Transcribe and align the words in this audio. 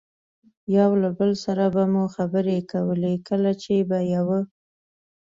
یو 0.77 0.89
له 1.01 1.09
بل 1.17 1.31
سره 1.45 1.63
مو 1.93 2.03
خبرې 2.15 2.57
کولې، 2.71 3.13
کله 3.27 3.51
چې 3.63 3.73
به 3.89 3.99
یوه. 4.13 4.39